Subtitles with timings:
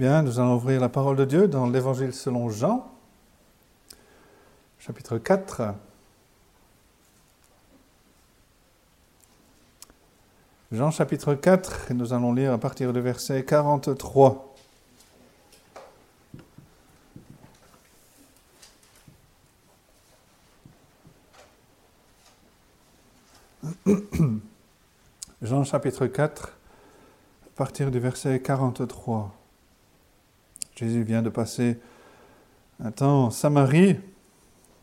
[0.00, 2.90] Bien, nous allons ouvrir la parole de Dieu dans l'Évangile selon Jean,
[4.78, 5.74] chapitre 4.
[10.72, 14.54] Jean chapitre 4, et nous allons lire à partir du verset 43.
[25.42, 29.39] Jean chapitre 4, à partir du verset 43.
[30.80, 31.76] Jésus vient de passer
[32.82, 34.00] un temps en Samarie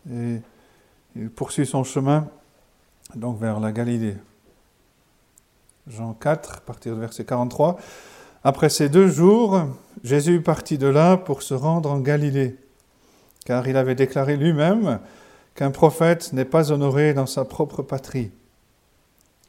[0.08, 0.42] et
[1.16, 2.28] il poursuit son chemin
[3.16, 4.16] donc vers la Galilée.
[5.88, 7.78] Jean 4, à partir verset 43.
[8.44, 9.60] Après ces deux jours,
[10.04, 12.58] Jésus partit de là pour se rendre en Galilée,
[13.44, 15.00] car il avait déclaré lui-même
[15.56, 18.30] qu'un prophète n'est pas honoré dans sa propre patrie.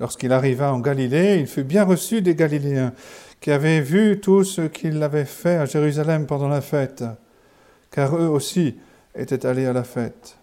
[0.00, 2.92] Lorsqu'il arriva en Galilée, il fut bien reçu des Galiléens,
[3.40, 7.04] qui avaient vu tout ce qu'il avait fait à Jérusalem pendant la fête,
[7.90, 8.76] car eux aussi
[9.14, 10.36] étaient allés à la fête.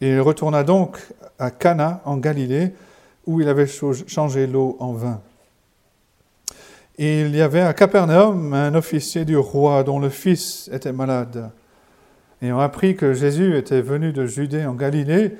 [0.00, 0.98] Il retourna donc
[1.38, 2.72] à Cana en Galilée,
[3.26, 5.20] où il avait changé l'eau en vin.
[6.98, 11.50] Il y avait à Capernaum un officier du roi dont le fils était malade.
[12.40, 15.32] Ayant appris que Jésus était venu de Judée en Galilée,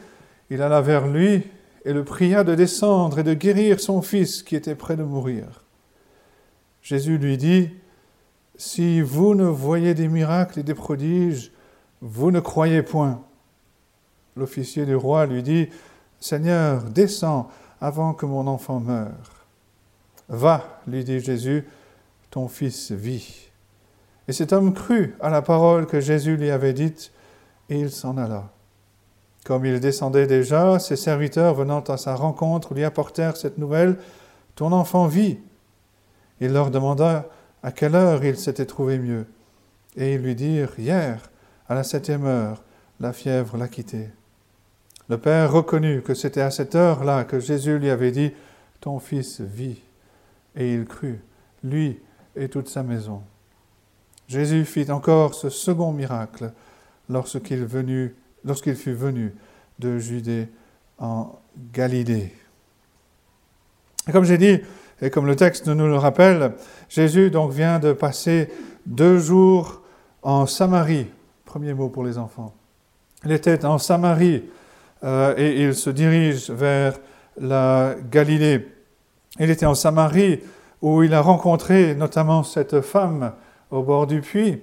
[0.51, 1.45] il alla vers lui
[1.87, 5.65] et le pria de descendre et de guérir son fils qui était près de mourir.
[6.83, 7.70] Jésus lui dit,
[8.56, 11.53] Si vous ne voyez des miracles et des prodiges,
[12.01, 13.23] vous ne croyez point.
[14.37, 15.69] L'officier du roi lui dit,
[16.19, 17.48] Seigneur, descends
[17.81, 19.47] avant que mon enfant meure.
[20.29, 21.64] Va, lui dit Jésus,
[22.31, 23.48] ton fils vit.
[24.27, 27.12] Et cet homme crut à la parole que Jésus lui avait dite,
[27.70, 28.51] et il s'en alla.
[29.47, 33.97] Comme il descendait déjà, ses serviteurs venant à sa rencontre lui apportèrent cette nouvelle,
[34.56, 35.39] Ton enfant vit.
[36.41, 37.27] Il leur demanda
[37.62, 39.24] à quelle heure il s'était trouvé mieux.
[39.97, 41.30] Et ils lui dirent, Hier,
[41.69, 42.64] à la septième heure,
[42.98, 44.08] la fièvre l'a quitté.
[45.08, 48.33] Le Père reconnut que c'était à cette heure-là que Jésus lui avait dit,
[48.80, 49.80] Ton fils vit.
[50.56, 51.20] Et il crut,
[51.62, 52.01] lui
[52.35, 53.23] et toute sa maison.
[54.27, 56.51] Jésus fit encore ce second miracle
[57.08, 57.64] lorsqu'il,
[58.46, 59.34] lorsqu'il fut venu
[59.79, 60.48] de Judée
[60.98, 61.39] en
[61.73, 62.33] Galilée.
[64.08, 64.61] Et comme j'ai dit,
[65.02, 66.52] et comme le texte nous le rappelle,
[66.89, 68.48] Jésus donc vient de passer
[68.86, 69.83] deux jours
[70.23, 71.08] en Samarie.
[71.45, 72.55] Premier mot pour les enfants.
[73.24, 74.45] Il était en Samarie
[75.05, 76.98] euh, et il se dirige vers
[77.39, 78.68] la Galilée.
[79.39, 80.40] Il était en Samarie
[80.80, 83.33] où il a rencontré notamment cette femme
[83.70, 84.62] au bord du puits.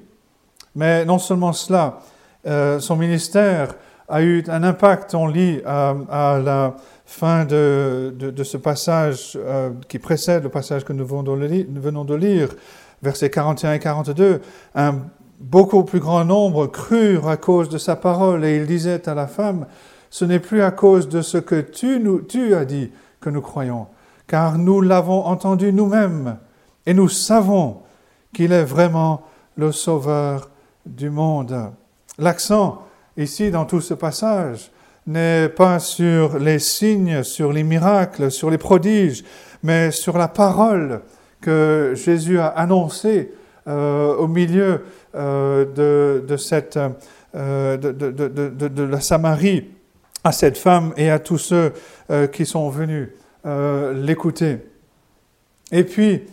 [0.76, 2.00] Mais non seulement cela,
[2.46, 3.76] euh, son ministère
[4.08, 10.44] a eu un impact, on lit à, la fin de, ce passage euh, qui précède
[10.44, 12.50] le passage que nous venons, de lire,
[13.02, 14.42] versets 41 et 42,
[14.76, 14.96] un
[15.40, 19.28] beaucoup plus grand nombre crurent à cause de sa parole et il disait à la
[19.28, 19.68] femme,
[20.10, 23.88] ce n'est plus à cause de ce que tu as dit que nous croyons,
[24.28, 26.38] car nous l'avons entendu nous-mêmes
[26.86, 27.82] et nous savons
[28.34, 29.22] qu'il est vraiment
[29.58, 30.50] le sauveur
[30.86, 31.72] du monde.
[32.18, 32.84] L'accent
[33.18, 34.72] ici dans tout ce passage
[35.08, 39.24] n'est pas sur les signes, sur les miracles, sur les prodiges,
[39.64, 41.02] mais sur la parole
[41.42, 43.32] que Jésus a annoncée
[43.68, 44.82] euh, au milieu
[45.16, 46.22] euh, euh,
[47.78, 49.70] de, de, la Samarie
[50.24, 51.74] à cette femme et à tous ceux
[52.32, 53.10] qui sont venus
[53.46, 54.60] l'écouter.
[55.72, 56.24] Et puis,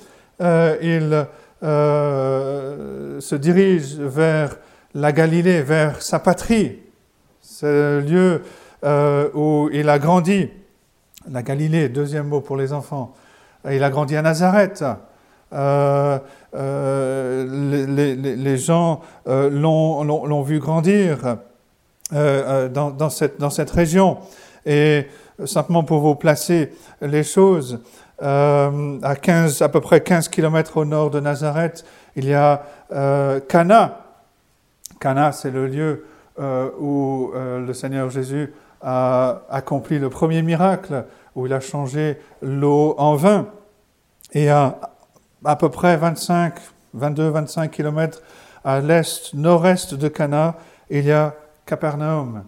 [0.40, 1.26] il
[1.60, 4.56] se dirige vers
[4.94, 6.78] la Galilée, vers sa patrie.
[7.40, 8.42] C'est le lieu
[8.84, 10.48] euh, où il a grandi.
[11.30, 13.14] La Galilée, deuxième mot pour les enfants.
[13.70, 14.84] Il a grandi à Nazareth.
[15.52, 16.18] Euh,
[16.54, 21.36] euh, les, gens l'ont vu grandir
[22.12, 24.18] dans, dans, cette, dans, cette, région.
[24.64, 25.06] Et
[25.44, 26.72] simplement pour vous placer
[27.02, 27.80] les choses,
[28.20, 28.70] à,
[29.20, 31.84] 15, à peu près 15 kilomètres au nord de Nazareth,
[32.16, 32.62] il y a
[33.48, 33.99] Cana.
[35.00, 36.04] Cana, c'est le lieu
[36.78, 41.04] où le Seigneur Jésus a accompli le premier miracle
[41.34, 43.48] où il a changé l'eau en vin.
[44.32, 44.78] Et à
[45.44, 46.54] à peu près 25,
[46.94, 48.22] 22, 25 kilomètres
[48.64, 50.56] à l'est, nord-est de Cana,
[50.90, 52.44] il y a Capernaum,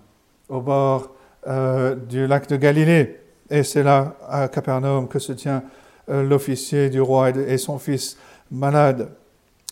[0.48, 1.10] au bord
[1.46, 3.20] euh, du lac de Galilée.
[3.48, 5.62] Et c'est là, à Capernaum, que se tient
[6.08, 8.18] euh, l'officier du roi et son fils
[8.50, 9.10] malade.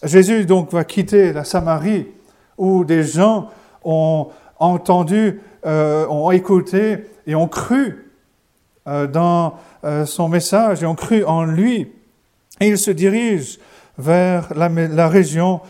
[0.03, 2.07] Jésus donc va quitter la Samarie,
[2.61, 3.49] où des gens
[3.83, 4.29] ont
[4.59, 8.13] entendu euh, ont écouté et ont cru
[8.87, 9.55] euh, dans
[9.85, 11.91] euh, son message et ont cru en lui.
[12.61, 13.59] Et il se dirige
[13.97, 15.61] vers la, région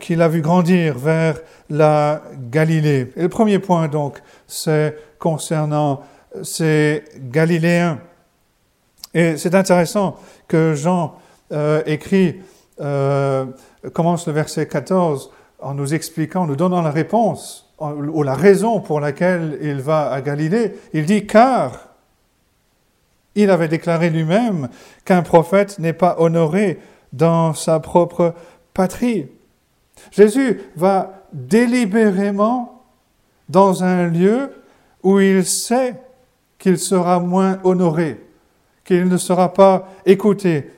[0.00, 3.12] qu'il a vu grandir vers la Galilée.
[3.16, 6.02] Et le premier point, donc, c'est concernant
[6.42, 7.98] ces Galiléens.
[9.14, 10.16] Et c'est intéressant
[10.48, 11.14] que Jean
[11.86, 12.40] écrit,
[13.92, 15.30] commence le verset 14
[15.60, 20.10] en nous expliquant, en nous donnant la réponse ou la raison pour laquelle il va
[20.10, 20.74] à Galilée.
[20.92, 21.88] Il dit car
[23.34, 24.68] il avait déclaré lui-même
[25.04, 26.80] qu'un prophète n'est pas honoré
[27.12, 28.34] dans sa propre
[28.74, 29.28] patrie.
[30.10, 32.84] Jésus va délibérément
[33.48, 34.52] dans un lieu
[35.02, 35.94] où il sait
[36.58, 38.20] qu'il sera moins honoré,
[38.84, 40.70] qu'il ne sera pas écouté,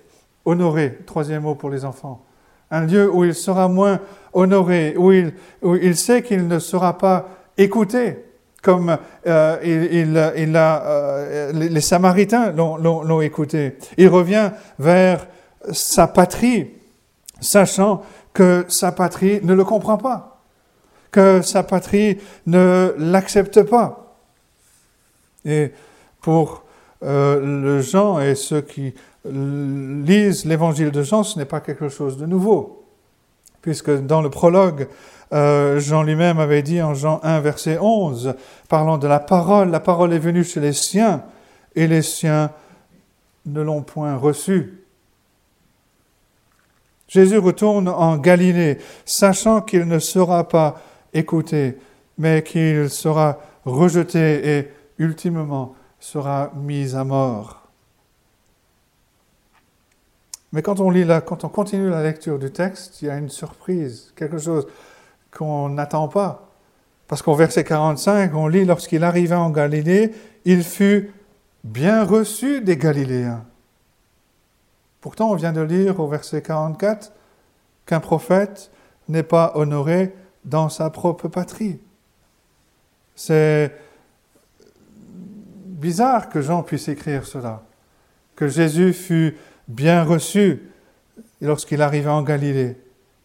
[0.45, 2.23] honoré, troisième mot pour les enfants.
[2.71, 4.01] Un lieu où il sera moins
[4.33, 7.29] honoré, où il, sait qu'il ne sera pas
[7.59, 8.25] écouté,
[8.63, 8.97] comme
[9.27, 9.59] euh,
[9.97, 13.77] il, euh, les Samaritains l'ont écouté.
[13.97, 15.27] Il revient vers
[15.73, 16.71] sa patrie,
[17.41, 18.03] sachant
[18.33, 20.41] que sa patrie ne le comprend pas,
[21.11, 24.17] que sa patrie ne l'accepte pas.
[25.45, 25.73] Et
[26.21, 26.65] pour
[27.03, 28.95] euh, le Jean et ceux qui
[29.25, 32.85] lisent l'évangile de Jean, ce n'est pas quelque chose de nouveau,
[33.63, 34.89] puisque dans le prologue,
[35.33, 38.35] euh, Jean lui-même avait dit en Jean 1, verset 11,
[38.69, 41.23] parlant de la parole, la parole est venue chez les siens,
[41.75, 42.51] et les siens
[43.47, 44.85] ne l'ont point reçue.
[47.09, 50.81] Jésus retourne en Galilée, sachant qu'il ne sera pas
[51.13, 51.77] écouté,
[52.19, 54.69] mais qu'il sera rejeté et
[54.99, 57.60] ultimement sera mis à mort.
[60.53, 63.29] Mais quand on lit quand on continue la lecture du texte, il y a une
[63.29, 64.67] surprise, quelque chose
[65.31, 66.49] qu'on n'attend pas.
[67.07, 70.13] Parce qu'au verset 45, on lit lorsqu'il arriva en Galilée,
[70.45, 71.13] il fut
[71.65, 73.45] bien reçu des Galiléens.
[75.01, 77.13] Pourtant, on vient de lire au verset 44
[77.87, 78.71] qu'un prophète
[79.09, 80.15] n'est pas honoré
[80.45, 81.81] dans sa propre patrie.
[83.15, 83.73] C'est
[85.81, 87.63] bizarre que Jean puisse écrire cela,
[88.37, 89.37] que Jésus fut
[89.71, 90.63] bien reçu
[91.41, 92.77] lorsqu'il arriva en Galilée.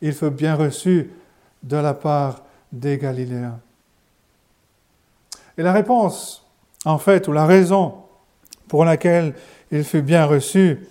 [0.01, 1.11] Il fut bien reçu
[1.63, 3.59] de la part des Galiléens.
[5.57, 6.45] Et la réponse,
[6.85, 7.95] en fait, ou la raison
[8.67, 9.33] pour laquelle
[9.71, 10.87] il fut bien reçu,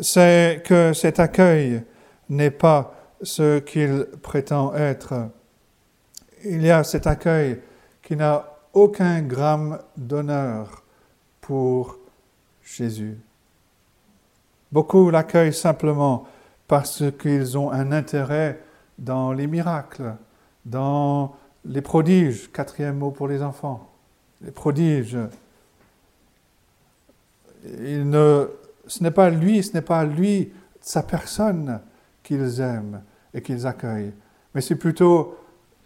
[0.00, 1.82] c'est que cet accueil
[2.28, 5.14] n'est pas ce qu'il prétend être.
[6.44, 7.60] Il y a cet accueil
[8.02, 8.44] qui n'a
[8.74, 10.82] aucun gramme d'honneur
[11.40, 11.98] pour
[12.62, 13.18] Jésus.
[14.70, 16.26] Beaucoup l'accueillent simplement
[16.66, 18.60] parce qu'ils ont un intérêt
[18.98, 20.14] dans les miracles,
[20.64, 21.34] dans
[21.64, 23.88] les prodiges, quatrième mot pour les enfants,
[24.42, 25.18] les prodiges.
[27.64, 31.80] Ce n'est pas lui, ce n'est pas lui, sa personne
[32.22, 34.12] qu'ils aiment et qu'ils accueillent,
[34.54, 35.36] mais c'est plutôt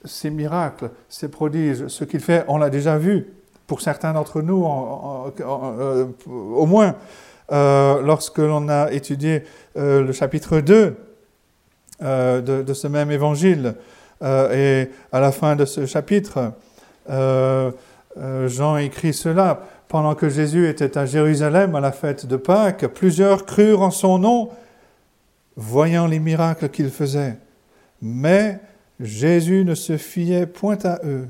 [0.05, 3.33] ses miracles, ses prodiges, ce qu'il fait, on l'a déjà vu,
[3.67, 6.97] pour certains d'entre nous, euh, au moins,
[7.53, 9.45] euh, lorsque l'on a étudié
[9.77, 10.97] euh, le chapitre 2
[12.01, 13.75] de, de, ce même évangile,
[14.21, 16.53] et à la fin de ce chapitre,
[17.09, 23.47] Jean écrit cela, pendant que Jésus était à Jérusalem à la fête de Pâques, plusieurs
[23.47, 24.49] crurent en son nom,
[25.55, 27.37] voyant les miracles qu'il faisait.
[28.01, 28.59] Mais
[28.99, 31.29] Jésus ne se fiait point à eux,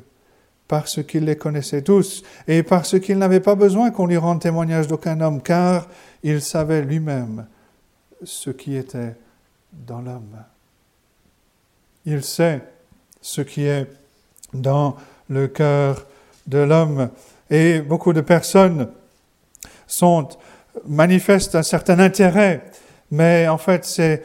[0.68, 4.88] parce qu'il les connaissait tous, et parce qu'il n'avait pas besoin qu'on lui rende témoignage
[4.88, 5.86] d'aucun homme, car
[6.22, 7.46] il savait lui-même
[8.24, 9.14] ce qui était
[9.72, 10.36] dans l'homme.
[12.06, 12.62] Il sait
[13.20, 13.86] ce qui est
[14.54, 14.96] dans
[15.28, 16.06] le cœur
[16.46, 17.10] de l'homme.
[17.50, 18.88] Et beaucoup de personnes
[20.86, 22.64] manifestent un certain intérêt,
[23.10, 24.22] mais en fait c'est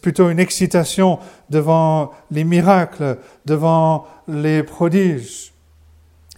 [0.00, 1.18] plutôt une excitation
[1.50, 5.52] devant les miracles, devant les prodiges.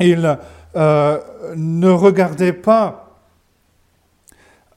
[0.01, 0.39] Ils
[0.77, 1.19] euh,
[1.57, 3.19] ne regardaient pas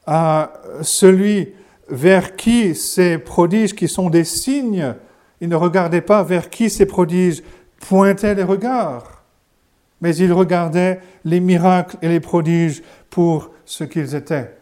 [0.06, 1.54] à celui
[1.90, 4.96] vers qui ces prodiges, qui sont des signes,
[5.42, 7.44] ils ne regardaient pas vers qui ces prodiges
[7.80, 9.22] pointaient les regards
[10.02, 14.58] mais il regardait les miracles et les prodiges pour ce qu'ils étaient.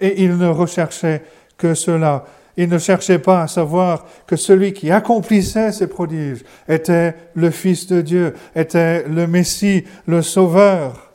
[0.00, 1.22] Et il ne recherchait
[1.56, 2.24] que cela.
[2.62, 7.86] Il ne cherchait pas à savoir que celui qui accomplissait ces prodiges était le Fils
[7.86, 11.10] de Dieu, était le Messie, le Sauveur.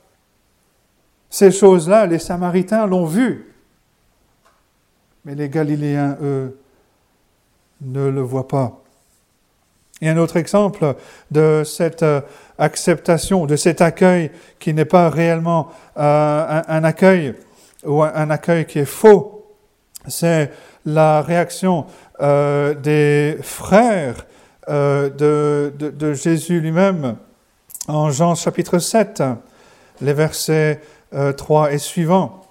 [1.30, 3.54] Ces choses-là, les Samaritains l'ont vu.
[5.24, 6.58] Mais les Galiléens, eux,
[7.80, 8.82] ne le voient pas.
[10.02, 10.96] Et un autre exemple
[11.30, 12.22] de cette euh,
[12.58, 17.36] acceptation, de cet accueil qui n'est pas réellement euh, un, accueil
[17.86, 19.46] ou un, accueil qui est faux,
[20.08, 20.52] c'est
[20.86, 21.86] la réaction
[22.22, 24.25] euh, des frères
[24.70, 27.15] euh, de, Jésus lui-même
[27.88, 29.24] en Jean chapitre 7,
[30.01, 30.82] les versets
[31.38, 32.46] 3 et suivants.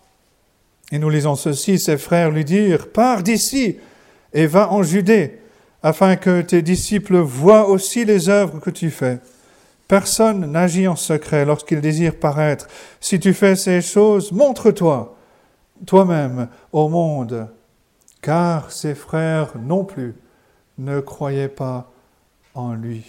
[0.92, 3.78] Et nous lisons ceci, ses frères lui dirent, pars d'ici
[4.32, 5.40] et va en Judée,
[5.82, 9.18] afin que tes disciples voient aussi les œuvres que tu fais.
[9.88, 12.68] Personne n'agit en secret lorsqu'il désire paraître.
[13.00, 15.16] Si tu fais ces choses, montre-toi
[15.86, 17.48] toi-même au monde,
[18.24, 20.14] car ses frères non plus
[20.78, 21.90] ne croyaient pas
[22.54, 23.04] en lui.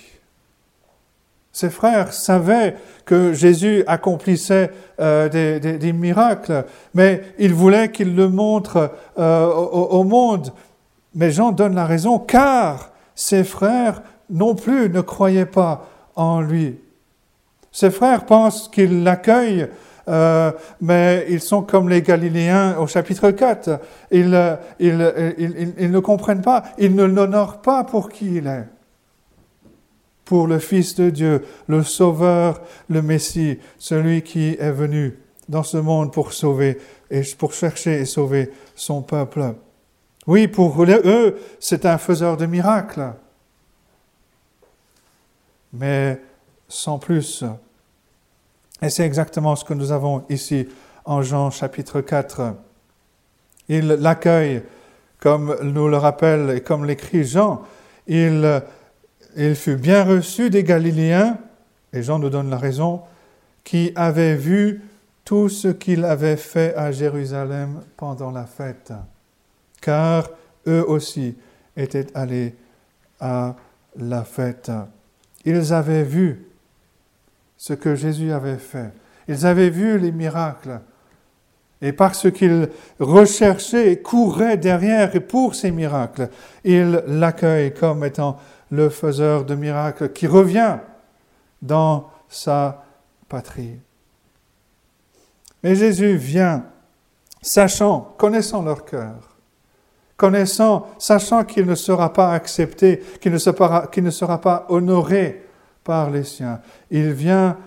[1.53, 8.91] Ses frères savaient que Jésus accomplissait euh, des, miracles, mais ils voulaient qu'il le montre
[9.17, 10.51] euh, au, monde.
[11.13, 16.77] Mais Jean donne la raison, car ses frères non plus ne croyaient pas en lui.
[17.71, 19.69] Ses frères pensent qu'il l'accueille,
[20.07, 23.79] euh, mais ils sont comme les Galiléens au chapitre 4.
[24.11, 28.67] Ils, ils, ils ne comprennent pas, ils ne l'honorent pas pour qui il est.
[30.23, 35.19] Pour le Fils de Dieu, le Sauveur, le Messie, celui qui est venu
[35.49, 36.79] dans ce monde pour sauver
[37.11, 39.53] et pour chercher et sauver son peuple.
[40.27, 43.13] Oui, pour eux, c'est un faiseur de miracles.
[45.73, 46.19] Mais
[46.67, 47.43] sans plus.
[48.85, 50.67] Et c'est exactement ce que nous avons ici
[51.05, 52.53] en Jean chapitre 4.
[53.67, 54.61] Il l'accueille,
[55.19, 57.63] comme nous le rappelle et comme l'écrit Jean,
[58.05, 58.61] il,
[59.35, 61.39] il fut bien reçu des Galiléens,
[61.93, 63.01] et Jean nous donne la raison,
[63.63, 64.83] qui avaient vu
[65.23, 68.93] tout ce qu'il avait fait à Jérusalem pendant la fête,
[69.81, 70.29] car
[70.67, 71.35] eux aussi
[71.75, 72.53] étaient allés
[73.19, 73.55] à
[73.95, 74.71] la fête.
[75.43, 76.45] Ils avaient vu
[77.65, 78.91] ce que Jésus avait fait.
[79.27, 80.81] Ils avaient vu les miracles.
[81.81, 82.69] Et parce qu'ils
[82.99, 86.29] recherchaient et couraient derrière et pour ces miracles,
[86.63, 88.37] ils l'accueillent comme étant
[88.69, 90.77] le faiseur de miracles qui revient
[91.59, 92.83] dans sa
[93.29, 93.79] patrie.
[95.63, 96.65] Mais Jésus vient,
[97.41, 99.37] sachant, connaissant leur cœur,
[100.17, 105.44] connaissant, sachant qu'il ne sera pas accepté, qu'il ne sera, qu'il ne sera pas honoré
[105.85, 106.59] par les siens.
[106.91, 107.57] Il vient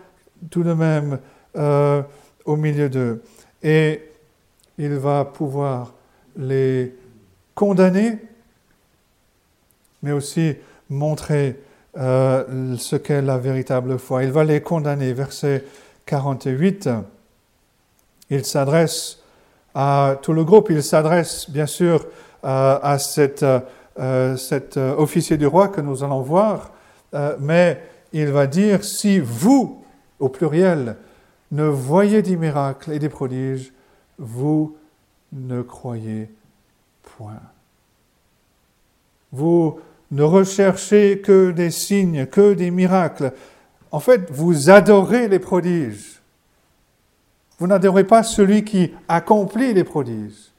[0.51, 1.19] tout de même
[1.57, 2.03] euh,
[2.45, 3.23] au milieu d'eux
[3.63, 4.03] et
[4.77, 5.95] il va pouvoir
[6.37, 6.95] les
[7.55, 8.19] condamner,
[10.03, 10.55] mais aussi
[10.91, 11.61] montrer
[11.97, 14.25] euh, ce qu'est la véritable foi.
[14.25, 15.13] Il va les condamner.
[15.13, 15.65] Verset
[16.07, 16.91] 48,
[18.31, 19.23] il s'adresse
[19.75, 22.05] à tout le groupe, il s'adresse bien sûr
[22.45, 23.45] euh, à cet
[24.77, 26.73] officier du roi que nous allons voir,
[27.41, 27.81] mais
[28.13, 29.83] il va dire, si vous,
[30.19, 30.97] au pluriel,
[31.53, 33.73] ne voyez des miracles et des prodiges,
[34.19, 34.77] vous
[35.33, 36.31] ne croyez
[37.03, 37.41] point.
[39.33, 39.79] Vous
[40.11, 43.33] ne recherchez que des signes, que des miracles.
[43.91, 46.21] En fait, vous adorez les prodiges.
[47.59, 50.53] Vous n'adorez pas celui qui accomplit les prodiges,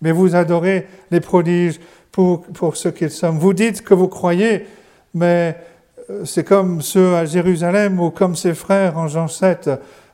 [0.00, 1.80] mais vous adorez les prodiges
[2.12, 3.32] pour, pour ce qu'ils sont.
[3.32, 4.66] Vous dites que vous croyez,
[5.12, 5.56] mais
[6.24, 9.70] c'est comme ceux à Jérusalem ou comme ses frères en Jean 7,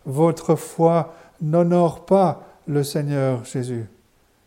[0.07, 3.87] votre foi n'honore pas le Seigneur Jésus.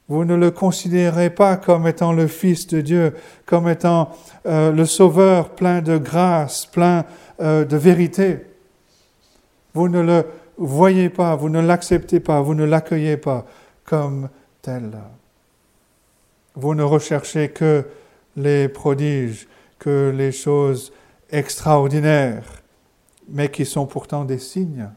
[0.10, 3.14] Vous ne le considérez pas comme étant le Fils de Dieu,
[3.46, 4.12] comme étant
[4.46, 7.06] euh, le Sauveur plein de grâce, plein
[7.40, 8.40] euh, de vérité.
[9.74, 10.26] Vous ne le
[10.58, 13.46] voyez pas, vous ne l'acceptez pas, vous ne l'accueillez pas
[13.86, 14.30] comme
[14.62, 14.92] tel.
[16.56, 17.86] Vous ne recherchez que
[18.36, 19.48] les prodiges,
[19.80, 20.92] que les choses
[21.34, 22.63] extraordinaires,
[23.28, 24.88] mais qui sont pourtant des signes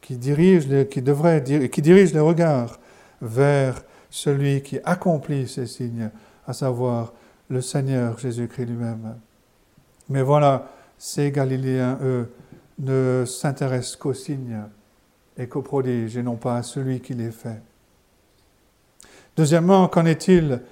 [0.00, 2.78] qui dirigent, qui le regard
[3.20, 6.10] vers celui qui accomplit ces signes,
[6.46, 7.12] à savoir
[7.50, 9.16] le Seigneur Jésus-Christ lui-même.
[10.08, 12.32] Mais voilà, ces Galiléens, eux,
[12.78, 14.62] ne s'intéressent qu'aux signes
[15.36, 17.60] et qu'aux prodiges, et non pas à celui qui les fait.
[19.36, 20.62] Deuxièmement, qu'en est-il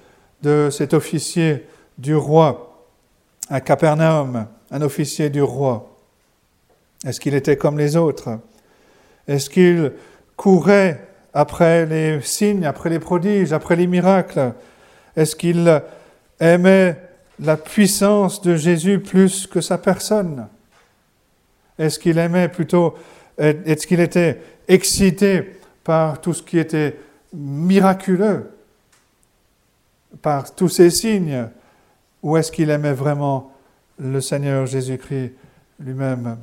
[0.41, 2.66] de cet officier du roi
[3.49, 5.97] à Capernaum, un officier du roi.
[7.05, 8.39] Est-ce qu'il était comme les autres?
[9.27, 9.93] Est-ce qu'il
[10.35, 14.53] courait après les signes, après les prodiges, après les miracles?
[15.15, 15.81] Est-ce qu'il
[16.39, 16.97] aimait
[17.39, 20.47] la puissance de Jésus plus que sa personne?
[21.77, 22.95] Est-ce qu'il aimait plutôt,
[23.37, 26.97] est-ce qu'il était excité par tout ce qui était
[27.33, 28.51] miraculeux,
[30.21, 31.47] par tous ces signes?
[32.23, 33.51] Ou est-ce qu'il aimait vraiment
[33.99, 35.33] le Seigneur Jésus-Christ
[35.79, 36.37] lui-même?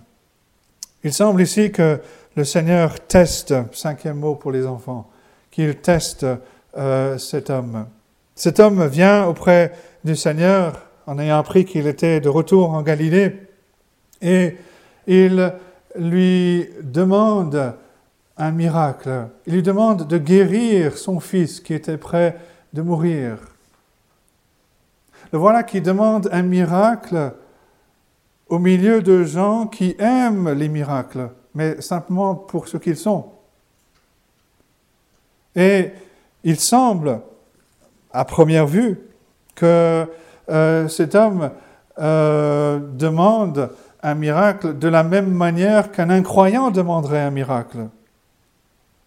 [1.02, 2.00] Il semble ici que
[2.37, 5.11] le Seigneur teste, cinquième mot pour les enfants,
[5.50, 6.26] qu'il teste
[6.76, 7.87] euh, cet homme.
[8.35, 13.37] Cet homme vient auprès du Seigneur en ayant appris qu'il était de retour en Galilée
[14.21, 14.57] et
[15.07, 15.52] il
[15.97, 17.75] lui demande
[18.37, 19.28] un miracle.
[19.47, 22.37] Il lui demande de guérir son fils qui était prêt
[22.73, 23.38] de mourir.
[25.34, 27.32] Le voilà qui demande un miracle
[28.46, 33.32] au milieu de gens qui aiment les miracles, mais simplement pour ce qu'ils sont.
[35.56, 35.90] Et
[36.44, 37.20] il semble,
[38.12, 38.96] à première vue,
[39.56, 40.06] que
[40.50, 41.50] euh, cet homme
[41.98, 43.70] euh, demande
[44.04, 47.88] un miracle de la même manière qu'un incroyant demanderait un miracle.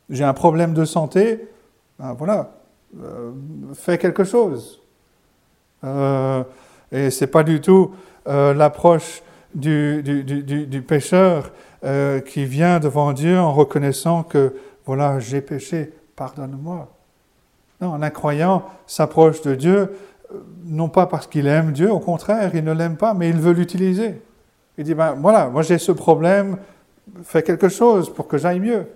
[0.10, 1.48] J'ai un problème de santé,
[1.98, 2.51] ben voilà,
[3.01, 3.31] euh,
[3.74, 4.81] fais quelque chose.
[5.84, 6.43] Euh,
[6.91, 7.93] et c'est pas du tout
[8.27, 9.22] euh, l'approche
[9.53, 11.51] du, du, pécheur
[11.84, 14.55] euh, qui vient devant Dieu en reconnaissant que
[14.86, 16.91] voilà, j'ai péché, pardonne-moi.
[17.81, 19.91] Non, un incroyant s'approche de Dieu
[20.65, 23.53] non pas parce qu'il aime Dieu, au contraire, il ne l'aime pas, mais il veut
[23.53, 24.22] l'utiliser.
[24.77, 26.57] Il dit, ben voilà, moi j'ai ce problème,
[27.24, 28.88] fais quelque chose pour que j'aille mieux.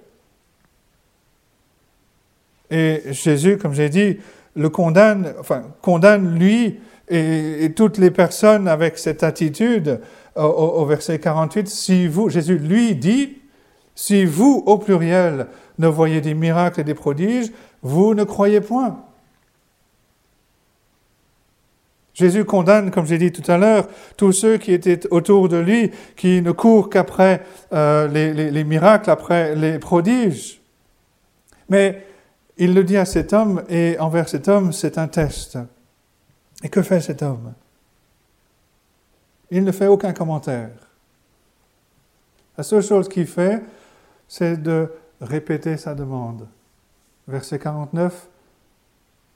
[2.70, 4.18] Et Jésus, comme j'ai dit,
[4.56, 10.00] le condamne, enfin, condamne lui et, toutes les personnes avec cette attitude
[10.36, 11.68] au, verset 48.
[11.68, 13.38] Si vous, Jésus lui dit,
[13.96, 19.04] si vous, au pluriel, ne voyez des miracles et des prodiges, vous ne croyez point.
[22.14, 25.92] Jésus condamne, comme j'ai dit tout à l'heure, tous ceux qui étaient autour de lui,
[26.16, 27.42] qui ne courent qu'après
[27.74, 30.62] euh, les, miracles, après les prodiges.
[31.70, 32.06] Mais
[32.64, 35.58] il le dit à cet homme, et envers cet homme, c'est un test.
[36.62, 37.54] Et que fait cet homme?
[39.50, 40.70] Il ne fait aucun commentaire.
[42.56, 43.64] La seule chose qu'il fait,
[44.28, 46.48] c'est de répéter sa demande.
[47.28, 48.28] Verset 49,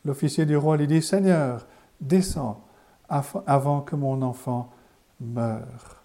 [0.06, 1.66] l'officier du roi lui dit, Seigneur,
[2.00, 2.64] descends
[3.10, 4.72] avant que mon enfant
[5.20, 6.04] meure.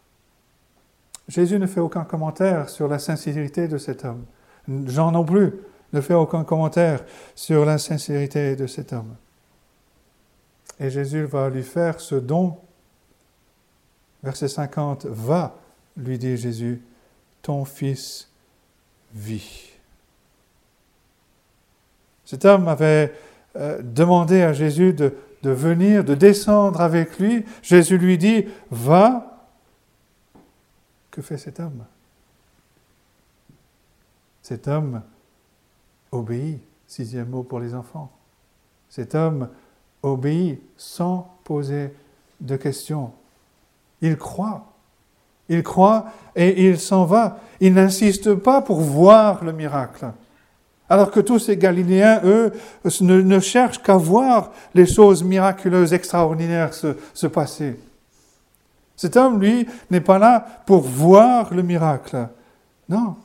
[1.29, 4.25] Jésus ne fait aucun commentaire sur la sincérité de cet homme.
[4.87, 5.53] Jean non plus
[5.93, 9.15] ne fait aucun commentaire sur l'insincérité de cet homme.
[10.79, 12.59] Et Jésus va lui faire ce don.
[14.23, 15.57] Verset 50, va,
[15.97, 16.83] lui dit Jésus,
[17.43, 18.31] ton fils
[19.15, 19.71] vit.
[22.25, 23.13] Cet homme avait
[23.57, 27.45] euh, demandé à Jésus de, de venir, de descendre avec lui.
[27.63, 29.49] Jésus lui dit, va.
[31.11, 31.85] Que fait cet homme?
[34.43, 35.03] Cet homme
[36.13, 38.11] obéit, sixième mot pour les enfants.
[38.89, 39.49] Cet homme
[40.03, 41.95] obéit sans poser
[42.41, 43.13] de questions.
[44.01, 44.67] Il croit.
[45.49, 47.39] Il croit et il s'en va.
[47.61, 50.07] Il n'insiste pas pour voir le miracle.
[50.89, 52.53] Alors que tous ces Galiléens, eux,
[53.01, 57.79] ne, cherchent qu'à voir les choses miraculeuses, extraordinaires se, se passer.
[58.97, 62.29] Cet homme, lui, n'est pas là pour voir le miracle.
[62.89, 63.17] Non,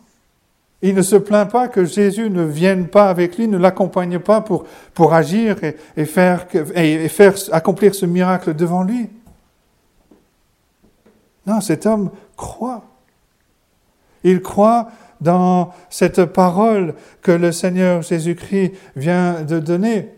[0.82, 4.42] il ne se plaint pas que Jésus ne vienne pas avec lui, ne l'accompagne pas
[4.42, 5.58] pour, agir
[5.96, 6.46] et, faire,
[7.52, 9.10] accomplir ce miracle devant lui.
[11.48, 12.84] Non, cet homme croit.
[14.24, 14.90] Il croit
[15.22, 20.12] dans cette parole que le Seigneur Jésus-Christ vient de donner.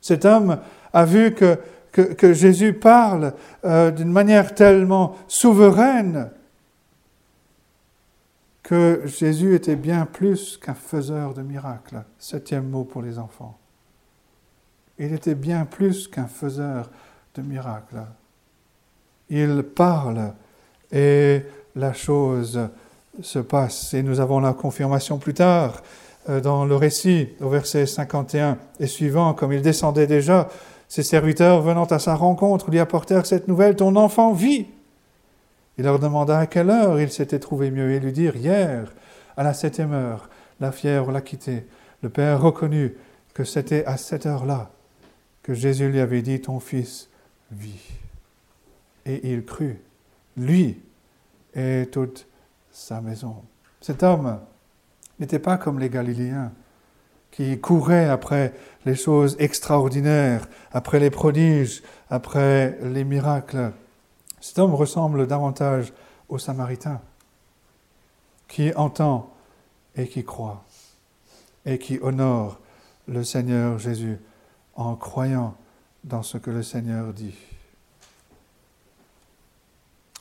[0.00, 0.58] Cet homme
[0.92, 1.58] a vu que,
[1.92, 6.30] que, Jésus parle euh, d'une manière tellement souveraine
[8.62, 12.04] que Jésus était bien plus qu'un faiseur de miracles.
[12.18, 13.58] Septième mot pour les enfants.
[14.98, 16.90] Il était bien plus qu'un faiseur
[17.34, 18.02] de miracles.
[19.30, 20.32] Il parle
[20.92, 21.42] et
[21.74, 22.68] la chose
[23.20, 23.94] se passe.
[23.94, 25.82] Et nous avons la confirmation plus tard
[26.28, 30.48] euh, dans le récit, au verset 51 et suivant, comme il descendait déjà,
[30.88, 34.66] ses serviteurs venant à sa rencontre lui apportèrent cette nouvelle, ton enfant vit.
[35.78, 38.92] Il leur demanda à quelle heure il s'était trouvé mieux et lui dirent hier,
[39.36, 40.28] à la septième heure,
[40.60, 41.66] la fièvre l'a quitté.
[42.02, 42.96] Le père reconnut
[43.34, 44.70] que c'était à cette heure-là
[45.42, 47.08] que Jésus lui avait dit Ton fils
[47.50, 47.90] vit.
[49.06, 49.80] Et il crut,
[50.36, 50.80] lui
[51.54, 52.26] et toute
[52.70, 53.36] sa maison.
[53.80, 54.38] Cet homme
[55.18, 56.52] n'était pas comme les Galiléens
[57.30, 58.52] qui couraient après
[58.84, 63.72] les choses extraordinaires, après les prodiges, après les miracles.
[64.42, 65.92] Cet homme ressemble davantage
[66.28, 67.00] au Samaritain
[68.48, 69.32] qui entend
[69.94, 70.64] et qui croit
[71.64, 72.58] et qui honore
[73.06, 74.18] le Seigneur Jésus
[74.74, 75.54] en croyant
[76.02, 77.36] dans ce que le Seigneur dit.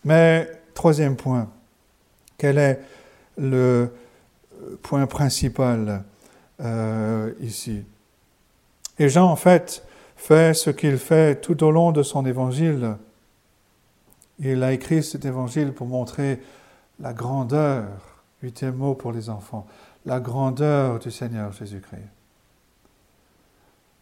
[0.03, 1.49] Mais troisième point,
[2.37, 2.79] quel est
[3.39, 3.91] le
[4.83, 6.03] point principal
[6.59, 7.83] euh, ici?
[8.99, 9.83] Et Jean, en fait,
[10.15, 12.97] fait ce qu'il fait tout au long de son évangile.
[14.43, 16.39] Il a écrit cet évangile pour montrer
[16.99, 17.85] la grandeur,
[18.41, 19.67] huitième mot pour les enfants,
[20.05, 22.09] la grandeur du Seigneur Jésus-Christ.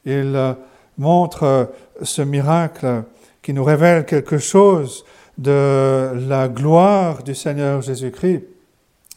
[0.06, 0.54] Il euh,
[0.98, 1.66] montre euh,
[2.02, 3.04] ce miracle
[3.42, 5.04] qui nous révèle quelque chose
[5.38, 8.44] de la gloire du Seigneur Jésus-Christ.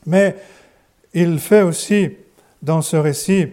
[0.06, 0.37] Mais
[1.14, 2.11] il fait aussi,
[2.62, 3.48] dans ce récit,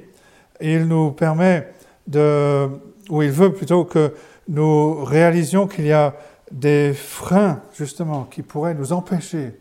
[0.60, 1.68] il nous permet
[2.08, 2.68] de,
[3.10, 4.14] ou il veut plutôt que
[4.48, 6.16] nous réalisions qu'il y a
[6.52, 9.60] des freins, justement, qui pourraient nous empêcher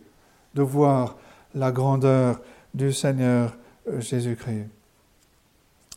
[0.55, 1.17] de voir
[1.55, 2.41] la grandeur
[2.75, 3.57] du Seigneur
[3.99, 4.69] Jésus-Christ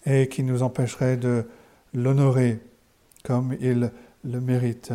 [0.06, 1.45] et qui nous empêcheraient de
[1.93, 2.60] l'honorer
[3.23, 3.91] comme il
[4.23, 4.93] le mérite.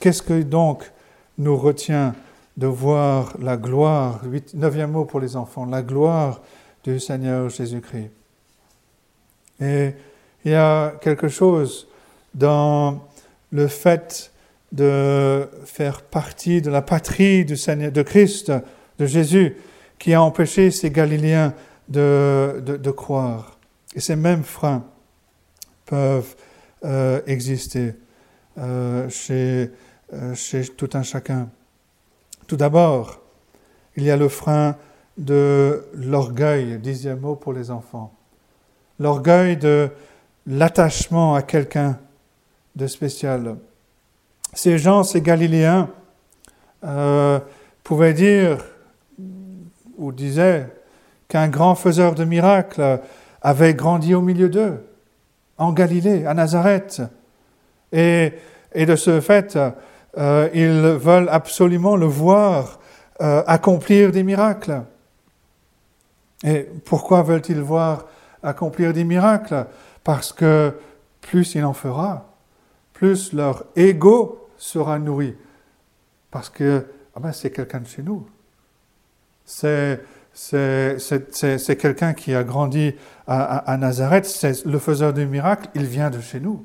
[0.00, 0.90] Qu'est-ce que donc
[1.38, 2.14] nous retient
[2.56, 4.20] de voir la gloire,
[4.54, 6.40] neuvième mot pour les enfants, la gloire
[6.82, 8.10] du Seigneur Jésus-Christ?
[9.60, 9.94] Et
[10.44, 11.86] il y a quelque chose
[12.34, 13.00] dans
[13.52, 14.32] le fait
[14.74, 18.52] de faire partie de la patrie de Christ,
[18.98, 19.56] de Jésus,
[19.98, 21.54] qui a empêché ces Galiléens
[21.88, 23.58] de, de, croire.
[23.94, 24.84] Et ces mêmes freins
[25.86, 26.34] peuvent
[26.84, 27.94] euh, exister
[28.58, 29.70] euh, chez,
[30.12, 31.48] euh, chez tout un chacun.
[32.48, 33.20] Tout d'abord,
[33.96, 34.76] il y a le frein
[35.16, 38.12] de l'orgueil, dixième mot pour les enfants.
[38.98, 39.88] L'orgueil de
[40.48, 41.98] l'attachement à quelqu'un
[42.74, 43.56] de spécial.
[44.54, 45.88] Ces gens, ces Galiléens,
[46.84, 47.40] euh,
[47.82, 48.58] pouvaient dire
[49.96, 50.68] ou disaient
[51.28, 53.00] qu'un grand faiseur de miracles
[53.42, 54.84] avait grandi au milieu d'eux,
[55.58, 57.02] en Galilée, à Nazareth.
[57.92, 58.32] Et,
[58.74, 59.58] de ce fait,
[60.16, 62.80] euh, ils veulent absolument le voir
[63.20, 64.82] euh, accomplir des miracles.
[66.44, 68.06] Et pourquoi veulent-ils voir
[68.42, 69.66] accomplir des miracles?
[70.02, 70.74] Parce que
[71.20, 72.26] plus il en fera,
[72.92, 75.34] plus leur ego sera nourri.
[76.30, 78.26] Parce que ah ben, c'est quelqu'un de chez nous.
[79.44, 80.00] C'est,
[80.32, 82.94] c'est, quelqu'un qui a grandi
[83.26, 86.64] à, Nazareth, c'est le faiseur de miracles, il vient de chez nous.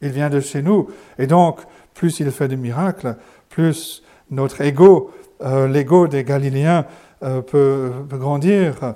[0.00, 0.88] Il vient de chez nous.
[1.18, 1.60] Et donc,
[1.94, 3.16] plus il fait de miracles,
[3.48, 5.10] plus notre ego,
[5.42, 6.84] euh, l'ego des Galiléens
[7.24, 8.94] euh, peut, grandir.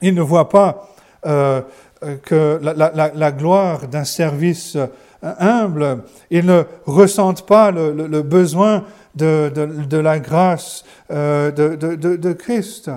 [0.00, 0.94] Il ne voit pas
[1.26, 1.62] euh,
[2.24, 4.76] que la gloire d'un service
[5.22, 12.90] humble, ils ne ressentent pas le, besoin de, la grâce euh, de, Christ.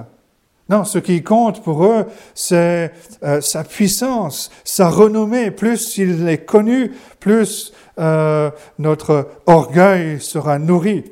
[0.67, 2.91] Non, ce qui compte pour eux, c'est
[3.23, 5.51] euh, sa puissance, sa renommée.
[5.51, 11.03] Plus il est connu, plus euh, notre orgueil sera nourri.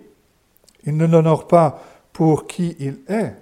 [0.85, 3.35] Il ne l'honore pas pour qui il est,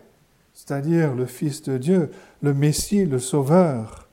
[0.53, 4.09] c'est-à-dire le Fils de Dieu, le Messie, le Sauveur,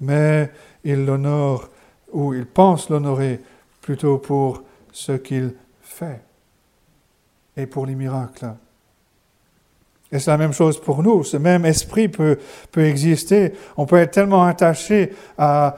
[0.00, 0.50] mais
[0.82, 1.68] il l'honore
[2.14, 3.40] ou il pense l'honorer
[3.82, 6.22] plutôt pour ce qu'il fait
[7.56, 8.54] et pour les miracles.
[10.10, 11.24] Et c'est la même chose pour nous.
[11.24, 12.38] Ce même esprit peut,
[12.70, 13.52] peut exister.
[13.76, 15.76] On peut être tellement attaché à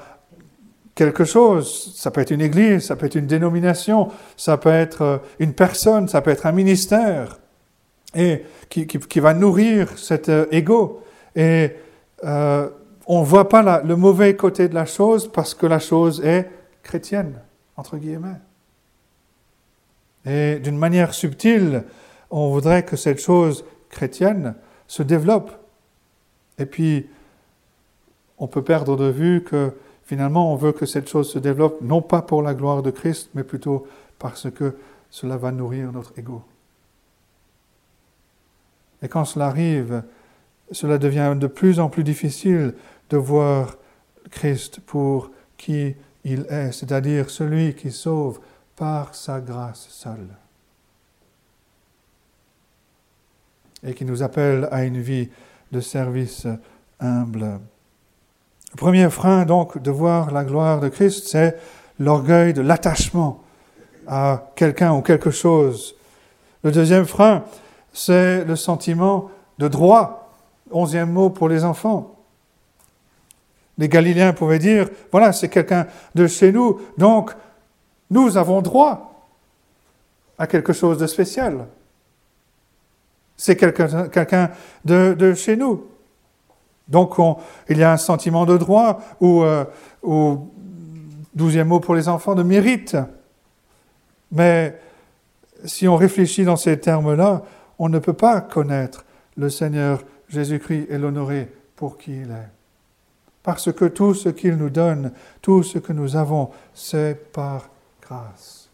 [0.95, 1.95] quelque chose.
[1.97, 5.55] Ça peut être une église, ça peut être une dénomination, ça peut être euh, une
[5.55, 7.39] personne, ça peut être un ministère.
[8.15, 11.03] Et qui, qui, va nourrir cet euh, ego.
[11.35, 11.71] Et
[12.25, 12.69] euh,
[13.07, 16.51] on ne voit pas le mauvais côté de la chose parce que la chose est
[16.83, 17.41] chrétienne,
[17.77, 18.41] entre guillemets.
[20.25, 21.85] Et d'une manière subtile,
[22.31, 24.57] on voudrait que cette chose chrétienne
[24.89, 25.53] se développe.
[26.59, 27.09] Et puis,
[28.39, 29.73] on peut perdre de vue que
[30.05, 33.31] finalement, on veut que cette chose se développe, non pas pour la gloire de Christ,
[33.35, 33.87] mais plutôt
[34.19, 34.77] parce que
[35.11, 36.43] cela va nourrir notre ego.
[39.03, 40.03] Et quand cela arrive,
[40.73, 42.75] cela devient de plus en plus difficile
[43.11, 43.77] de voir
[44.31, 48.41] Christ pour qui il est, c'est-à-dire celui qui sauve
[48.75, 50.29] par sa grâce seule
[53.85, 55.29] et qui nous appelle à une vie
[55.71, 56.47] de service
[57.01, 57.61] humble.
[58.73, 61.57] Le premier frein, donc, de voir la gloire de Christ, c'est
[61.99, 63.43] l'orgueil de l'attachement
[64.07, 65.95] à quelqu'un ou quelque chose.
[66.63, 67.45] Le deuxième frein,
[67.93, 70.33] c'est le sentiment de droit.
[70.71, 72.16] Onzième mot pour les enfants.
[73.79, 77.33] Les Galiléens pouvaient dire, voilà, c'est quelqu'un de chez nous, donc
[78.11, 79.29] nous avons droit
[80.39, 81.67] à quelque chose de spécial.
[83.37, 84.51] C'est quelqu'un
[84.85, 85.85] de, chez nous.
[86.89, 87.17] Donc
[87.69, 89.65] il y a un sentiment de droit ou, euh,
[90.03, 90.51] ou,
[91.35, 92.97] douzième mot pour les enfants, de mérite.
[94.33, 94.79] Mais
[95.65, 97.43] si on réfléchit dans ces termes-là,
[97.79, 99.05] on ne peut pas connaître
[99.37, 102.56] le Seigneur Jésus-Christ et l'honorer pour qui il est
[103.47, 107.71] Parce que tout ce qu'il nous donne, tout ce que nous avons, c'est par
[108.03, 108.69] grâce.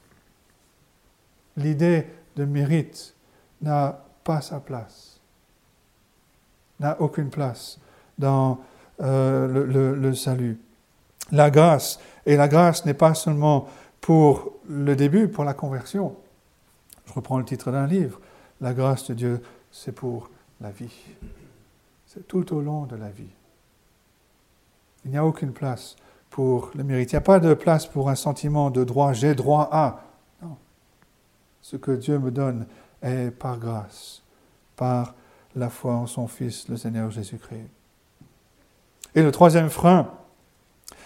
[1.59, 2.07] L'idée
[2.37, 3.15] de mérite
[3.61, 5.21] n'a pas sa place,
[6.81, 7.79] n'a aucune place
[8.19, 8.61] dans
[9.03, 10.59] euh, le, salut.
[11.33, 13.69] La grâce, et la grâce n'est pas seulement
[14.01, 16.17] pour le début, pour la conversion.
[17.05, 18.19] Je reprends le titre d'un livre.
[18.63, 20.31] La grâce de Dieu, c'est pour
[20.63, 21.05] la vie.
[22.07, 23.35] C'est tout au long de la vie.
[25.13, 25.95] Il n'y a aucune place
[26.31, 27.13] pour le mérite.
[27.13, 30.01] Il n'y a pas de place pour un sentiment de droit, j'ai droit à.
[30.43, 30.57] Non.
[31.61, 32.65] Ce que Dieu me donne
[33.03, 34.23] est par grâce,
[34.75, 35.13] par
[35.55, 37.69] la foi en son Fils, le Seigneur Jésus-Christ.
[39.15, 40.09] Et le troisième frein,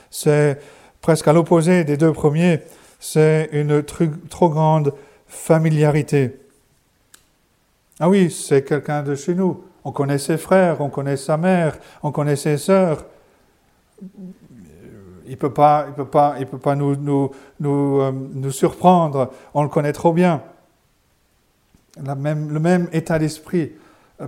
[0.08, 0.60] c'est
[1.00, 2.60] presque à l'opposé des deux premiers,
[3.00, 4.94] c'est une trop grande
[5.26, 6.38] familiarité.
[7.98, 9.64] Ah oui, c'est quelqu'un de chez nous.
[9.82, 13.04] On connaît ses frères, on connaît sa mère, on connaît ses sœurs.
[14.02, 17.30] Il ne peut pas, il peut pas, il peut pas nous, nous,
[17.60, 20.42] nous, euh, nous, surprendre, on le connaît trop bien.
[21.98, 23.72] Le même état d'esprit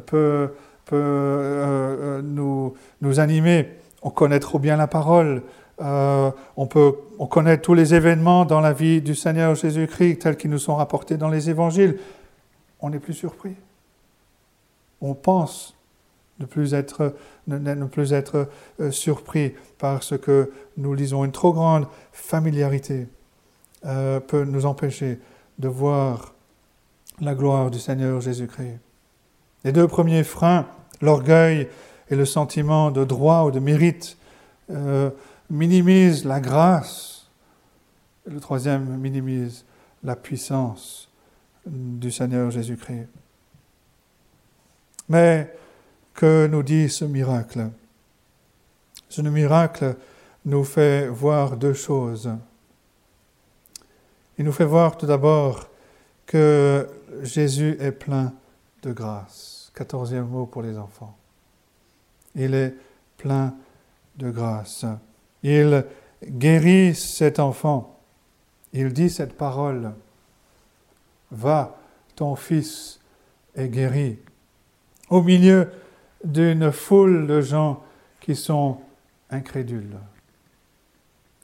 [0.06, 0.50] peut,
[0.88, 3.68] peut euh, euh, nous, nous animer.
[4.02, 5.42] On connaît trop bien la parole.
[5.80, 10.36] Euh, on, peut, on connaît tous les événements dans la vie du Seigneur Jésus-Christ tels
[10.36, 11.98] qu'ils nous sont rapportés dans les évangiles.
[12.80, 13.54] On n'est plus surpris.
[15.00, 15.76] On pense
[16.38, 17.14] ne plus être,
[17.46, 18.48] ne, plus être
[18.90, 23.08] surpris parce que nous lisons une trop grande familiarité
[23.82, 25.18] peut nous empêcher
[25.58, 26.34] de voir
[27.20, 28.78] la gloire du Seigneur Jésus-Christ.
[29.64, 30.66] Les deux premiers freins,
[31.00, 31.68] l'orgueil
[32.10, 34.16] et le sentiment de droit ou de mérite,
[34.70, 35.10] euh,
[35.50, 37.28] minimisent la grâce.
[38.26, 39.64] Le troisième minimise
[40.04, 41.08] la puissance
[41.66, 43.08] du Seigneur Jésus-Christ.
[45.08, 45.52] Mais
[46.18, 47.70] que nous dit ce miracle
[49.08, 49.94] Ce miracle
[50.46, 52.28] nous fait voir deux choses.
[54.36, 55.68] Il nous fait voir tout d'abord
[56.26, 56.88] que
[57.22, 58.32] Jésus est plein
[58.82, 59.70] de grâce.
[59.72, 61.16] Quatorzième mot pour les enfants.
[62.34, 62.74] Il est
[63.16, 63.54] plein
[64.16, 64.84] de grâce.
[65.44, 65.84] Il
[66.24, 67.96] guérit cet enfant.
[68.72, 69.92] Il dit cette parole.
[71.30, 71.78] Va,
[72.16, 72.98] ton fils
[73.54, 74.18] est guéri.
[75.10, 75.70] Au milieu
[76.24, 77.82] d'une foule de gens
[78.20, 78.78] qui sont
[79.30, 79.96] incrédules,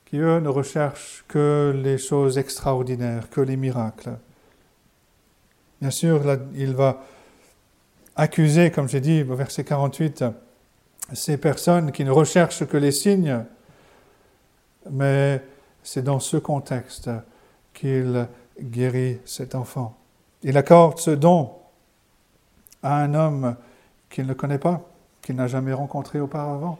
[0.04, 4.16] qui eux ne recherchent que les choses extraordinaires, que les miracles.
[5.80, 6.22] Bien sûr,
[6.54, 7.02] il va
[8.16, 10.24] accuser, comme j'ai dit au verset 48,
[11.12, 13.44] ces personnes qui ne recherchent que les signes,
[14.90, 15.42] mais
[15.82, 17.10] c'est dans ce contexte
[17.72, 18.26] qu'il
[18.60, 19.96] guérit cet enfant.
[20.42, 21.52] Il accorde ce don
[22.82, 23.56] à un homme
[24.14, 24.80] qu'il ne connaît pas,
[25.22, 26.78] qu'il n'a jamais rencontré auparavant,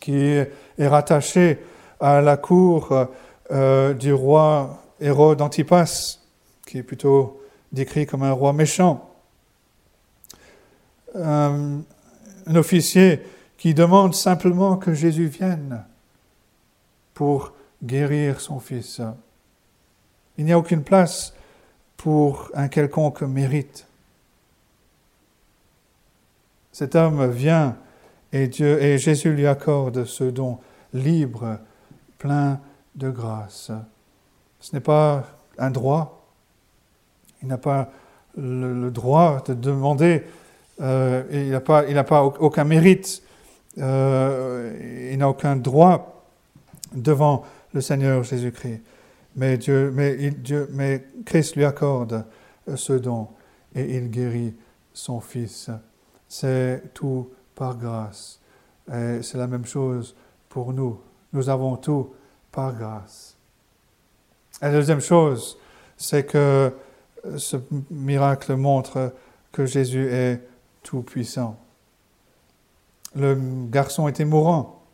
[0.00, 1.60] qui est rattaché
[2.00, 3.06] à la cour
[3.52, 6.18] euh, du roi Hérode Antipas,
[6.66, 9.08] qui est plutôt décrit comme un roi méchant.
[11.14, 11.82] Un,
[12.56, 13.22] officier
[13.56, 15.84] qui demande simplement que Jésus vienne
[17.14, 17.52] pour
[17.84, 19.00] guérir son fils.
[20.36, 21.34] Il n'y a aucune place
[21.96, 23.86] pour un quelconque mérite.
[26.80, 27.76] Cet homme vient
[28.32, 30.60] et, Dieu, et Jésus lui accorde ce don
[30.94, 31.58] libre,
[32.16, 32.58] plein
[32.94, 33.70] de grâce.
[34.60, 35.26] Ce n'est pas
[35.58, 36.26] un droit,
[37.42, 37.90] il n'a pas
[38.34, 40.22] le, droit de demander,
[40.80, 43.22] euh, il n'a pas, pas aucun mérite,
[43.76, 46.24] euh, il n'a aucun droit
[46.94, 48.80] devant le Seigneur Jésus-Christ.
[49.36, 52.24] Mais, Dieu, mais, Dieu, mais Christ lui accorde
[52.74, 53.28] ce don
[53.74, 54.54] et il guérit
[54.94, 55.70] son Fils.
[56.30, 58.38] C'est tout par grâce.
[58.88, 60.14] Et c'est la même chose
[60.48, 61.00] pour nous.
[61.32, 62.14] Nous avons tout
[62.52, 63.36] par grâce.
[64.62, 65.58] La deuxième chose,
[65.96, 66.72] c'est que
[67.36, 67.56] ce
[67.90, 69.12] miracle montre
[69.50, 70.40] que Jésus est
[70.84, 71.58] tout-puissant.
[73.16, 73.36] Le
[73.68, 74.84] garçon était mourant.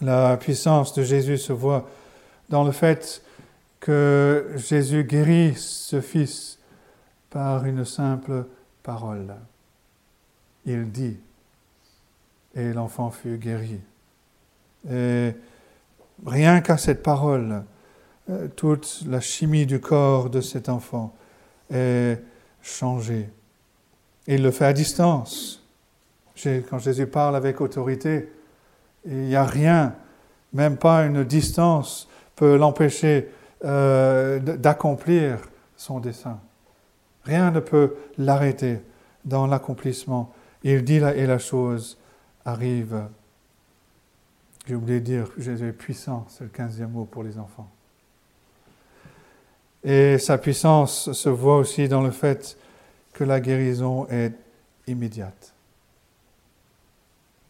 [0.00, 1.88] La puissance de Jésus se voit
[2.48, 3.22] dans le fait
[3.80, 6.58] que Jésus guérit ce fils
[7.30, 8.46] par une simple
[8.84, 9.34] parole.
[10.66, 11.16] Il dit,
[12.54, 13.80] et l'enfant fut guéri.
[14.90, 15.32] Et
[16.24, 17.62] rien qu'à cette parole,
[18.28, 21.14] euh, toute la chimie du corps de cet enfant
[21.72, 22.18] est
[22.62, 23.28] changée.
[24.26, 25.62] il le fait à distance.
[26.68, 28.32] Quand Jésus parle avec autorité,
[29.04, 29.94] il n'y a rien,
[30.52, 33.28] même pas une distance, peut l'empêcher
[33.64, 35.38] euh, d'accomplir
[35.76, 36.38] son dessein.
[37.24, 38.80] Rien ne peut l'arrêter
[39.24, 40.32] dans l'accomplissement.
[40.62, 41.98] Il dit là et la chose
[42.44, 43.02] arrive.
[44.66, 47.68] J'ai oublié de dire, Jésus est puissant, c'est le quinzième mot pour les enfants.
[49.82, 52.58] Et sa puissance se voit aussi dans le fait
[53.14, 54.32] que la guérison est
[54.86, 55.54] immédiate.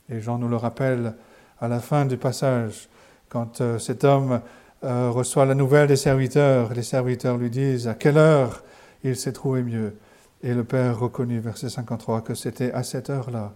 [0.08, 1.14] Et Jean nous le rappelle
[1.60, 2.88] à la fin du passage,
[3.28, 4.40] quand euh, cet homme
[4.82, 8.62] euh, reçoit la nouvelle des serviteurs, les serviteurs lui disent à quelle heure
[9.04, 9.94] il s'est trouvé mieux?
[10.42, 13.52] Et le Père reconnut, verset 53, que c'était à cette heure-là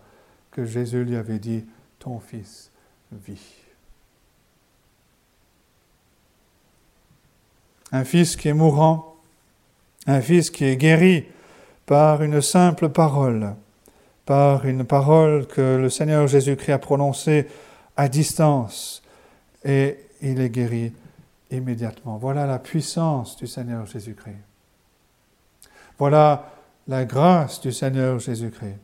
[0.51, 1.65] que Jésus lui avait dit,
[1.99, 2.71] ton fils
[3.11, 3.55] vit.
[7.91, 9.17] Un fils qui est mourant,
[10.07, 11.25] un fils qui est guéri
[11.87, 13.55] par une simple parole,
[14.27, 17.47] par une parole que le Seigneur Jésus-Christ a prononcée
[17.97, 19.03] à distance,
[19.65, 20.93] et il est guéri
[21.51, 22.17] immédiatement.
[22.17, 24.37] Voilà la puissance du Seigneur Jésus-Christ.
[25.99, 26.51] Voilà
[26.87, 28.79] la grâce du Seigneur Jésus-Christ.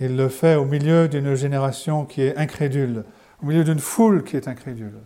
[0.00, 3.04] Il le fait au milieu d'une génération qui est incrédule,
[3.42, 4.98] au milieu d'une foule qui est incrédule.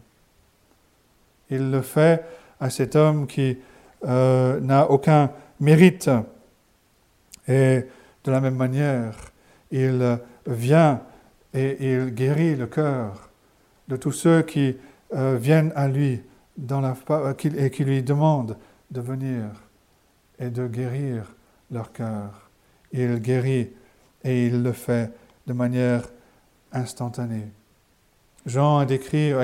[1.51, 2.25] Il le fait
[2.61, 3.59] à cet homme qui
[4.05, 6.11] euh, n'a aucun mérite.
[7.47, 7.85] Et
[8.25, 9.15] de la même manière,
[9.71, 11.03] il vient
[11.55, 13.31] et il guérit le cœur
[13.89, 14.77] de tous ceux qui
[15.15, 16.23] euh, viennent à lui
[17.57, 18.57] et qui lui demandent
[18.91, 19.45] de venir
[20.39, 21.35] et de guérir
[21.71, 22.51] leur cœur.
[22.93, 23.71] Il guérit
[24.25, 25.11] et il le fait
[25.47, 26.09] de manière
[26.73, 27.49] instantanée.
[28.47, 28.85] Jean a,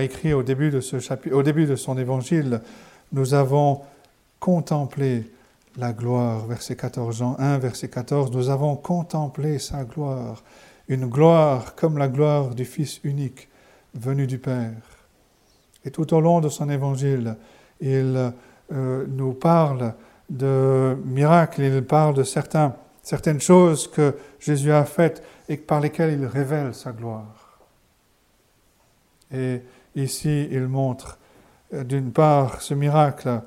[0.03, 2.61] écrit au début, de ce chapitre, au début de son évangile,
[3.13, 3.83] nous avons
[4.41, 5.31] contemplé
[5.77, 10.43] la gloire, verset 14, Jean 1, verset 14, nous avons contemplé sa gloire,
[10.89, 13.49] une gloire comme la gloire du Fils unique
[13.95, 14.73] venu du Père.
[15.85, 17.37] Et tout au long de son évangile,
[17.81, 18.33] il
[18.73, 19.95] euh, nous parle
[20.35, 26.27] de miracles, il parle de certaines choses que Jésus a faites et par lesquelles il
[26.27, 27.61] révèle sa gloire.
[29.33, 29.63] Et
[29.95, 31.19] ici, il montre
[31.73, 33.41] euh, d'une part ce miracle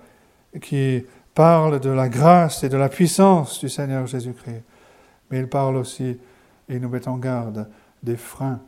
[0.61, 4.63] qui parle de la grâce et de la puissance du Seigneur Jésus-Christ,
[5.29, 6.17] mais il parle aussi
[6.69, 7.67] et nous met en garde
[8.01, 8.59] des freins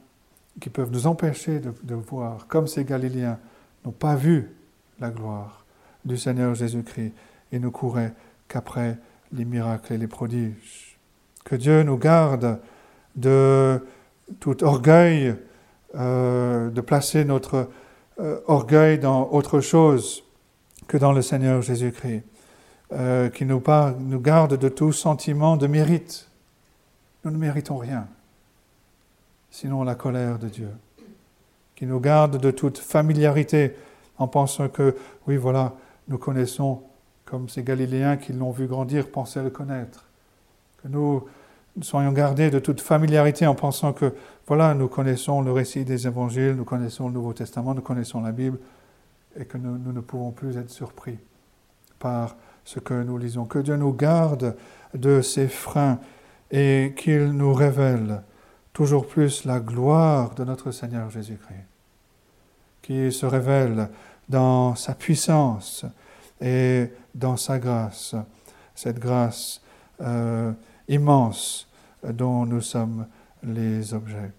[0.60, 3.40] qui peuvent nous empêcher de, de voir, comme ces Galiléens
[3.86, 4.52] n'ont pas vu
[5.00, 5.64] la gloire
[6.04, 7.14] du Seigneur Jésus-Christ
[7.52, 8.14] et ne couraient
[8.48, 8.98] qu'après
[9.32, 10.98] les miracles et les prodiges.
[11.44, 12.60] Que Dieu nous garde
[13.16, 13.84] de
[14.40, 15.36] tout orgueil,
[15.96, 17.70] euh, de placer notre
[18.20, 20.24] euh, orgueil dans autre chose
[20.88, 22.24] que dans le Seigneur Jésus-Christ,
[22.92, 23.62] euh, qui nous,
[24.00, 26.28] nous garde de tout sentiment de mérite.
[27.24, 28.08] Nous ne méritons rien,
[29.52, 30.70] sinon la colère de Dieu,
[31.76, 33.76] qui nous garde de toute familiarité
[34.18, 34.96] en pensant que,
[35.28, 35.74] oui, voilà,
[36.08, 36.82] nous connaissons
[37.30, 40.06] comme ces Galiléens qui l'ont vu grandir pensaient le connaître.
[40.82, 41.26] Que nous
[41.82, 44.16] soyons gardés de toute familiarité en pensant que,
[44.48, 48.32] voilà, nous connaissons le récit des évangiles, nous connaissons le Nouveau Testament, nous connaissons la
[48.32, 48.58] Bible,
[49.40, 51.20] et que nous, ne pouvons plus être surpris
[52.00, 53.46] par ce que nous lisons.
[53.46, 54.56] Que Dieu nous garde
[54.96, 56.00] de ces freins
[56.50, 58.24] et qu'il nous révèle
[58.74, 61.68] toujours plus la gloire de notre Seigneur Jésus-Christ,
[62.82, 63.90] qui se révèle
[64.30, 65.86] dans sa puissance,
[66.42, 68.16] et dans sa grâce,
[68.76, 69.62] cette grâce
[70.02, 70.52] euh,
[70.88, 71.68] immense
[72.04, 73.08] dont nous sommes
[73.44, 74.32] les objets.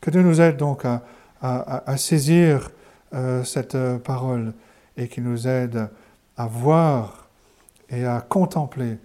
[0.00, 2.70] Que Dieu nous aide donc à, saisir
[3.12, 4.52] euh, cette parole
[4.96, 5.88] et qui nous aide
[6.36, 7.28] à voir
[7.88, 8.98] et à contempler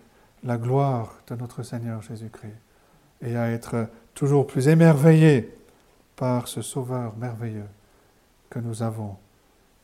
[0.44, 2.56] la gloire de notre Seigneur Jésus-Christ
[3.22, 5.54] et à être toujours plus émerveillés
[6.16, 7.68] par ce Sauveur merveilleux
[8.50, 9.18] que nous avons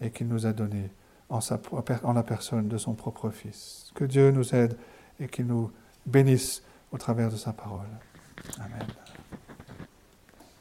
[0.01, 0.89] et qu'il nous a donné
[1.29, 3.91] en, la personne de son propre Fils.
[3.95, 4.77] Que Dieu nous aide
[5.19, 5.71] et qu'il nous
[6.05, 7.87] bénisse au travers de sa parole.
[8.59, 8.87] Amen.